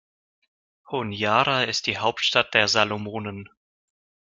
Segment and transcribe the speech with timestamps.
[0.89, 3.51] Honiara ist die Hauptstadt der Salomonen.